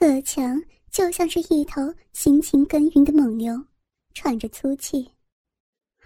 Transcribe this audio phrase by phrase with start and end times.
[0.00, 3.60] 贺强就像是一头辛勤耕耘的猛牛，
[4.14, 5.10] 喘着粗气，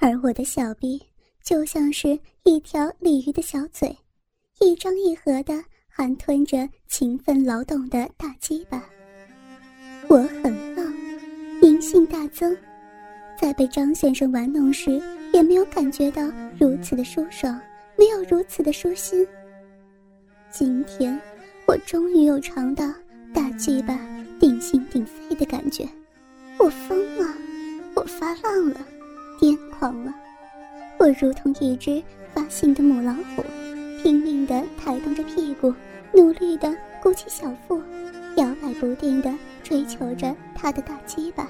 [0.00, 0.99] 而我的小臂
[1.42, 3.94] 就像是一条鲤鱼的小嘴，
[4.60, 8.82] 一张一合的含吞着勤奋劳动的大鸡巴。
[10.09, 10.91] 我很浪，
[11.61, 12.57] 淫性大增，
[13.39, 15.03] 在被张先生玩弄时，
[15.35, 16.23] 也没有感觉到
[16.59, 17.61] 如此的舒爽，
[17.99, 19.29] 没有如此的舒心。
[20.51, 21.21] 今天，
[21.67, 22.91] 我终于又尝到。
[23.35, 23.99] 大鸡巴
[24.39, 25.89] 顶心顶肺的感觉，
[26.59, 27.27] 我疯了，
[27.95, 28.81] 我发浪了，
[29.41, 30.14] 癫狂了，
[30.99, 32.02] 我如同一只
[32.34, 33.45] 发性的母老虎，
[34.02, 35.72] 拼命地抬动着屁股，
[36.12, 37.80] 努力地鼓起小腹，
[38.36, 41.48] 摇摆不定地追求着他的大鸡巴。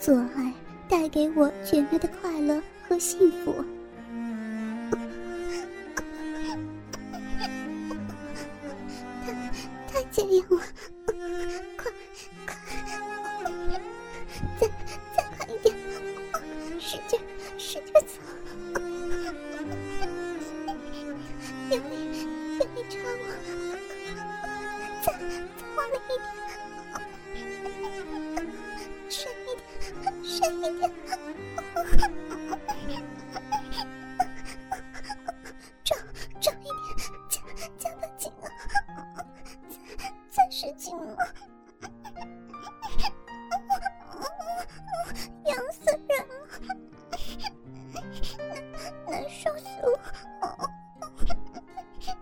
[0.00, 0.52] 做爱
[0.88, 3.54] 带给我绝妙的快乐和幸福。
[10.48, 10.56] 这
[40.52, 41.16] 事情吗？
[45.46, 46.34] 痒死人了！
[49.08, 49.98] 难难受死我！
[51.98, 52.12] 救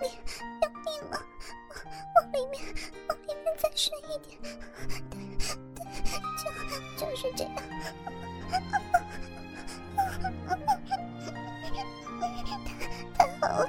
[0.00, 0.10] 命！
[0.62, 1.14] 救命啊！
[2.16, 2.54] 往里面，
[3.08, 4.40] 往里面再深一点。
[5.10, 5.20] 对
[5.74, 5.84] 对，
[6.96, 7.52] 就就是这样。
[13.18, 13.68] 太好了！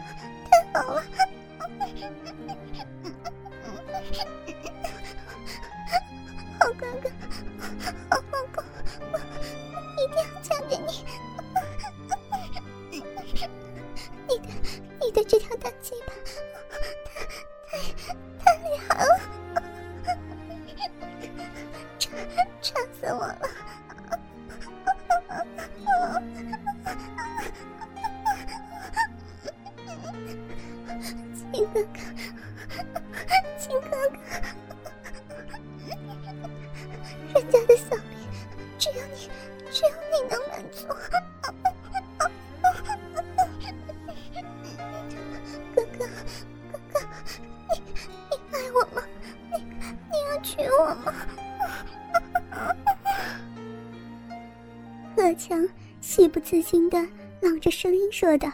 [55.16, 55.68] 贺强
[56.02, 56.98] 喜不自禁的
[57.42, 58.52] 朗着声音说道：“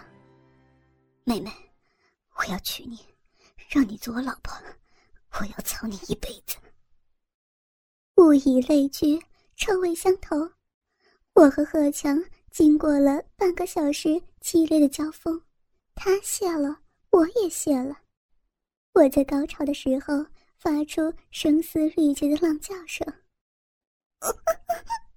[1.26, 1.52] 妹妹，
[2.36, 3.00] 我要娶你，
[3.70, 4.56] 让你做我老婆，
[5.40, 6.58] 我要操你一辈子。”
[8.18, 9.20] 物以类聚，
[9.56, 10.52] 臭味相投。
[11.40, 15.42] 我和贺强经过了半个小时激烈的交锋，
[15.96, 17.98] 他谢了，我也谢了。
[18.94, 20.26] 我在高潮的时候
[20.58, 23.08] 发出声嘶力竭的浪叫声。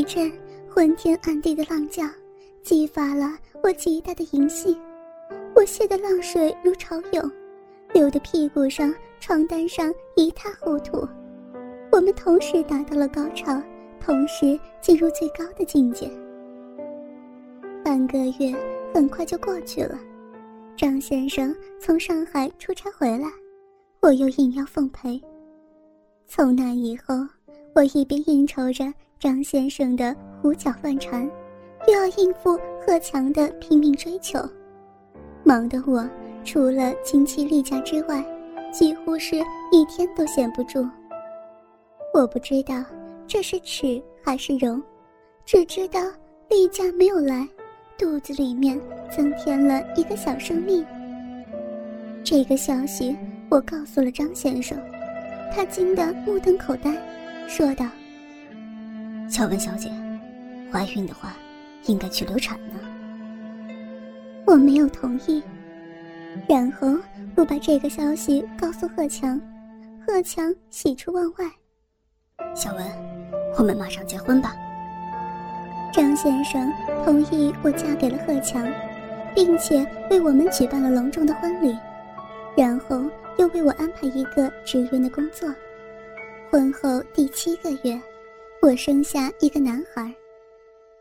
[0.00, 0.32] 一阵
[0.66, 2.02] 昏天暗地的浪叫，
[2.62, 4.74] 激发了我极大的淫性，
[5.54, 7.30] 我泄的浪水如潮涌。
[7.92, 11.06] 流的屁股上、床单上一塌糊涂，
[11.92, 13.62] 我们同时达到了高潮，
[14.00, 16.10] 同时进入最高的境界。
[17.84, 18.56] 半个月
[18.94, 19.98] 很快就过去了，
[20.78, 23.28] 张先生从上海出差回来，
[24.00, 25.20] 我又应邀奉陪。
[26.26, 27.14] 从那以后，
[27.74, 31.30] 我一边应酬着张先生的胡搅乱缠，
[31.86, 34.40] 又要应付贺强的拼命追求，
[35.44, 36.08] 忙得我。
[36.42, 38.24] 除了精气例假之外，
[38.72, 39.36] 几乎是
[39.70, 40.88] 一天都闲不住。
[42.14, 42.82] 我不知道
[43.26, 44.82] 这是耻还是荣，
[45.44, 46.00] 只知道
[46.48, 47.46] 例假没有来，
[47.98, 48.80] 肚子里面
[49.14, 50.82] 增添了一个小生命。
[52.24, 53.14] 这个消息
[53.50, 54.78] 我告诉了张先生，
[55.52, 56.90] 他惊得目瞪口呆，
[57.46, 57.84] 说道
[59.30, 59.88] ：“乔文小姐，
[60.72, 61.36] 怀孕的话，
[61.86, 62.80] 应该去流产呢。”
[64.44, 65.40] 我没有同意。
[66.48, 66.96] 然后
[67.36, 69.40] 我把这个消息告诉贺强，
[70.04, 71.44] 贺强喜出望外，
[72.54, 72.84] 小文，
[73.56, 74.54] 我们马上结婚吧。
[75.92, 76.72] 张先生
[77.04, 78.66] 同意我嫁给了贺强，
[79.34, 81.76] 并且为我们举办了隆重的婚礼，
[82.56, 83.04] 然后
[83.38, 85.52] 又为我安排一个职员的工作。
[86.50, 88.00] 婚后第七个月，
[88.62, 90.14] 我生下一个男孩。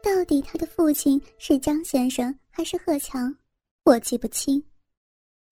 [0.02, 3.36] 到底他的父亲是张先生还是贺强，
[3.84, 4.64] 我记不清。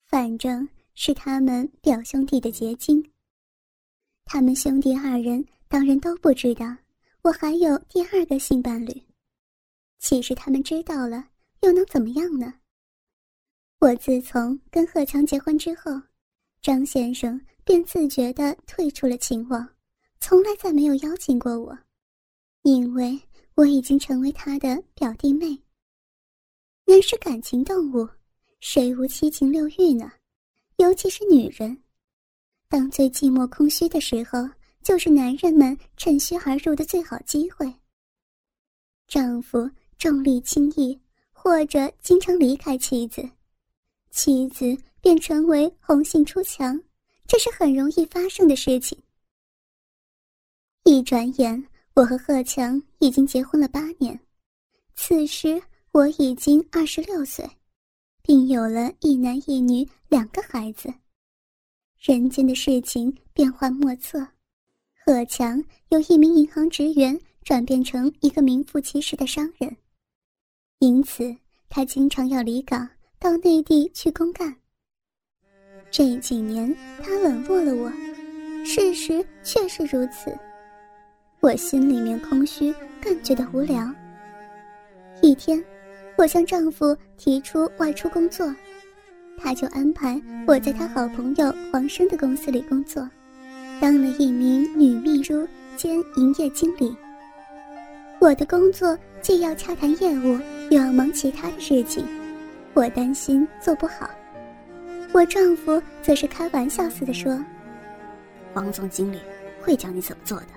[0.05, 3.03] 反正是他们表兄弟的结晶。
[4.23, 6.65] 他们兄弟二人当然都不知道
[7.23, 9.03] 我还有第二个性伴侣。
[9.99, 11.27] 其实他们知道了
[11.59, 12.53] 又能怎么样呢？
[13.79, 15.91] 我自从跟贺强结婚之后，
[16.61, 19.67] 张先生便自觉地退出了情网，
[20.21, 21.77] 从来再没有邀请过我，
[22.67, 23.17] 因为
[23.55, 25.57] 我已经成为他的表弟妹。
[26.83, 28.05] 人是感情动物，
[28.59, 30.11] 谁无七情六欲呢？
[30.75, 31.81] 尤其是女人，
[32.67, 34.45] 当最寂寞空虚的时候，
[34.83, 37.73] 就是男人们趁虚而入的最好机会。
[39.07, 39.69] 丈夫。
[39.97, 40.99] 重利轻义，
[41.31, 43.27] 或者经常离开妻子，
[44.11, 46.79] 妻子便成为红杏出墙，
[47.25, 48.95] 这是很容易发生的事情。
[50.83, 51.67] 一转眼，
[51.97, 54.19] 我和贺强已经结婚了八年，
[54.93, 55.59] 此时
[55.91, 57.43] 我已经二十六岁，
[58.21, 60.93] 并有了一男一女两个孩子。
[61.97, 64.19] 人间的事情变幻莫测，
[65.03, 65.59] 贺强
[65.89, 69.75] 由一名银行职员转变成一个名副其实的商人。
[70.77, 71.35] 因此，
[71.67, 74.55] 他经常要离岗到内地去公干。
[75.89, 76.71] 这几年，
[77.01, 77.91] 他冷落了我，
[78.63, 80.37] 事实确实如此。
[81.39, 83.89] 我心里面空虚，更觉得无聊。
[85.21, 85.63] 一天，
[86.17, 88.53] 我向丈夫提出外出工作，
[89.37, 93.09] 他就安排我在他好朋友黄生的公司里工作，
[93.79, 96.95] 当了一名女秘书兼营业经理。
[98.19, 100.39] 我的工作既要洽谈业务。
[100.69, 102.05] 又要忙其他的事情，
[102.73, 104.09] 我担心做不好。
[105.13, 107.41] 我丈夫则是开玩笑似的说
[108.53, 109.17] ：“黄总经理
[109.61, 110.47] 会教你怎么做的。”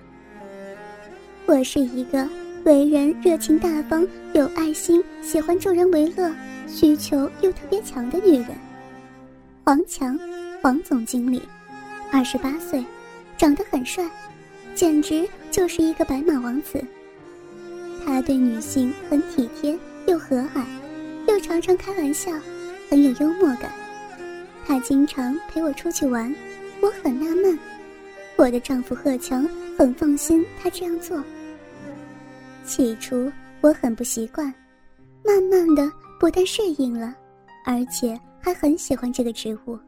[1.46, 2.28] 我是一个
[2.64, 6.32] 为人热情大方、有爱心、喜欢助人为乐、
[6.66, 8.48] 需求又特别强的女人。
[9.64, 10.18] 黄强，
[10.62, 11.42] 黄总经理，
[12.12, 12.84] 二十八岁，
[13.36, 14.08] 长得很帅，
[14.74, 16.82] 简直就是一个白马王子。
[18.04, 19.78] 他对女性很体贴。
[20.06, 20.64] 又和蔼，
[21.28, 22.32] 又常常开玩笑，
[22.88, 23.70] 很有幽默感。
[24.66, 26.34] 他经常陪我出去玩，
[26.80, 27.56] 我很纳闷。
[28.34, 29.46] 我的丈夫贺强
[29.80, 31.24] 很放心他这样做。
[32.66, 33.32] 起初
[33.62, 34.52] 我很不习惯，
[35.24, 37.16] 慢慢的不但适应了，
[37.64, 39.78] 而且还很喜欢这个职务。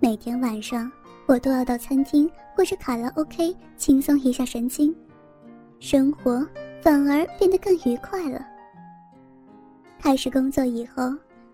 [0.00, 0.90] 每天晚上
[1.26, 4.92] 我都要到餐厅或者卡拉 OK 轻松一下神经，
[5.78, 6.44] 生活
[6.82, 8.44] 反而变得更愉快了。
[10.00, 11.04] 开始工作以后，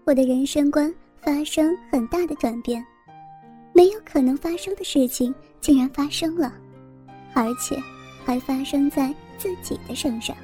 [0.06, 2.82] 我的人生观发生很大的转变，
[3.74, 6.54] 没有可能发生的事情竟然发生了，
[7.34, 7.76] 而且
[8.24, 10.34] 还发生在自己的身上。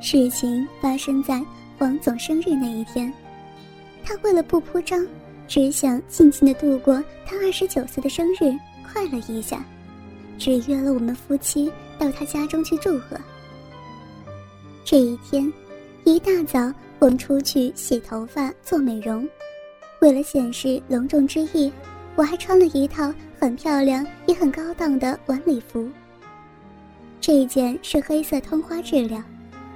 [0.00, 1.42] 事情发生在
[1.78, 3.12] 王总生日那一天，
[4.04, 5.04] 他为了不铺张，
[5.48, 8.56] 只想静静的度过他二十九岁的生日，
[8.86, 9.64] 快乐一下，
[10.38, 13.18] 只约了我们夫妻到他家中去祝贺。
[14.84, 15.52] 这一天。
[16.04, 19.28] 一大早，我们出去洗头发、做美容。
[20.00, 21.70] 为了显示隆重之意，
[22.16, 25.88] 我还穿了一套很漂亮也很高档的晚礼服。
[27.20, 29.22] 这件是黑色通花质量，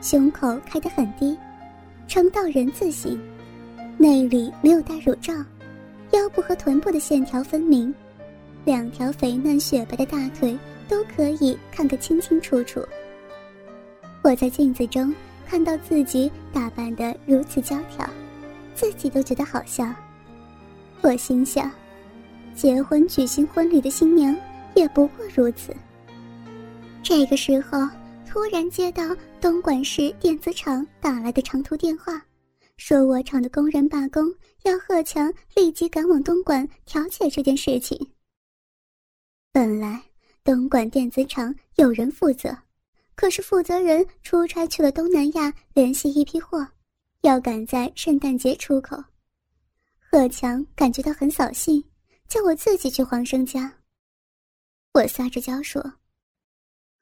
[0.01, 1.37] 胸口开得很低，
[2.09, 3.21] 呈倒人字形，
[3.97, 5.33] 内里没有戴乳罩，
[6.13, 7.95] 腰部和臀部的线条分明，
[8.65, 12.85] 两条肥嫩雪白的大腿都可以看个清清楚楚。
[14.23, 15.15] 我在镜子中。
[15.45, 18.09] 看到自己打扮得如此娇挑，
[18.75, 19.87] 自己都觉得好笑。
[21.03, 21.71] 我心想，
[22.55, 24.37] 结婚举行婚礼的新娘
[24.75, 25.75] 也不过如此。
[27.03, 27.79] 这个时候，
[28.27, 29.05] 突然接到
[29.41, 32.23] 东莞市电子厂打来的长途电话，
[32.77, 34.33] 说我厂的工人罢工，
[34.63, 37.99] 要贺强立即赶往东莞调解这件事情。
[39.53, 40.03] 本来
[40.45, 42.57] 东莞电子厂有人负责。
[43.15, 46.67] 可是负责人出差去了东南亚，联系一批货，
[47.21, 48.97] 要赶在圣诞节出口。
[49.99, 51.85] 贺强感觉到很扫兴，
[52.33, 53.71] 叫我自己去黄生家。
[54.95, 55.83] 我撒着娇说：“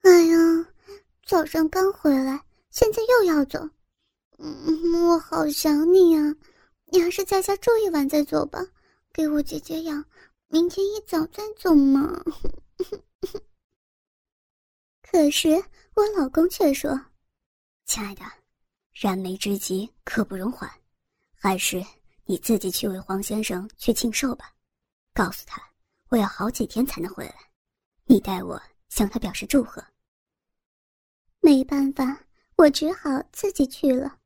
[0.02, 0.36] 哎呀，
[1.24, 3.60] 早上刚回来，现在又要走，
[4.38, 6.34] 嗯，我好想你呀！
[6.86, 8.58] 你还是在家住一晚再走吧，
[9.12, 10.04] 给我解解痒，
[10.48, 12.24] 明天一早再走嘛。”
[15.08, 15.50] 可是
[15.94, 17.00] 我老公却说
[17.86, 18.22] ：“亲爱的，
[18.92, 20.68] 燃眉之急刻不容缓，
[21.36, 21.80] 还是
[22.24, 24.52] 你自己去为黄先生去庆寿吧。
[25.22, 25.62] 告诉他，
[26.08, 27.34] 我要好几天才能回来，
[28.06, 28.58] 你代我
[28.88, 29.84] 向他表示祝贺。”
[31.40, 32.18] 没办法，
[32.56, 34.18] 我只好自己去了。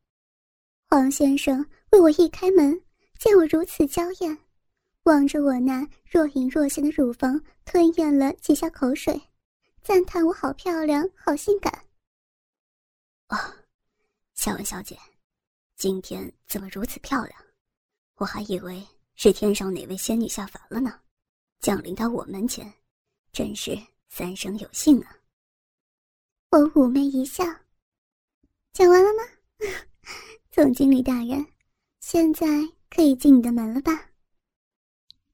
[0.88, 2.80] 黄先生为我一开门，
[3.18, 4.38] 见我如此娇艳，
[5.02, 9.20] 望着我那若隐若现的乳房，吞咽了几下口水，
[9.82, 11.86] 赞叹我好漂亮，好性感。
[13.30, 13.36] 哦，
[14.34, 14.96] 小文小姐，
[15.74, 17.44] 今天怎么如此漂亮？
[18.14, 21.00] 我还以为是天上哪位仙女下凡了呢，
[21.60, 22.72] 降临到我门前，
[23.32, 23.78] 真是
[24.08, 25.16] 三生有幸啊！
[26.50, 27.44] 我妩媚一笑，
[28.72, 29.22] 讲完了吗？
[30.50, 31.46] 总经理大人，
[32.00, 32.46] 现在
[32.90, 34.10] 可以进你的门了吧？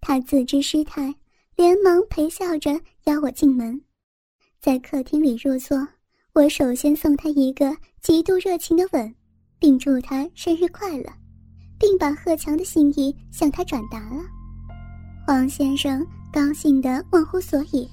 [0.01, 1.15] 他自知失态，
[1.57, 3.85] 连忙陪笑着邀我进门，
[4.61, 5.89] 在客厅里入座。
[6.33, 9.15] 我首先送他一个极度热情的吻，
[9.59, 11.13] 并祝他生日快乐，
[11.81, 14.23] 并把贺强的心意向他转达了。
[15.27, 17.89] 黄先生高兴得忘乎所以，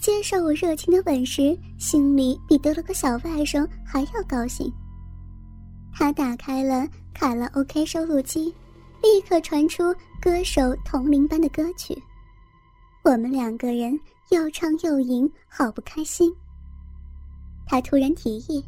[0.00, 4.70] 接受我热情的吻时，心里比得了个小外甥还要高兴。
[5.94, 8.52] 他打开了卡拉 OK 收录机，
[9.02, 11.96] 立刻传出歌手同龄般的歌曲。
[13.04, 13.98] 我们两个人
[14.30, 16.32] 又唱又吟，好不开心。
[17.66, 18.64] 他突然提议，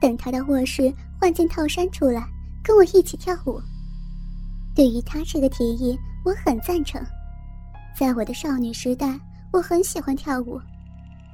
[0.00, 2.26] 等他到卧室换件套衫出来，
[2.62, 3.60] 跟我一起跳舞。
[4.78, 7.04] 对于他这个提议，我很赞成。
[7.96, 9.18] 在我的少女时代，
[9.52, 10.56] 我很喜欢跳舞，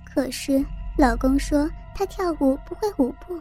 [0.02, 0.64] 可是
[0.96, 3.38] 老公说他跳舞不会舞步。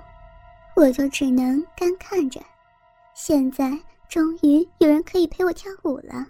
[0.75, 2.41] 我就只能干看着，
[3.13, 3.79] 现在
[4.09, 6.27] 终于有人可以陪我跳舞了。